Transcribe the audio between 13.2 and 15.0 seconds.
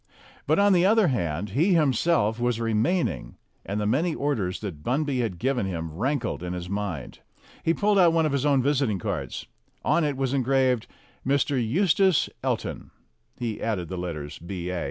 He added the letters B.A.